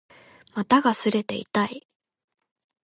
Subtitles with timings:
[0.55, 1.87] 股が擦れて痛い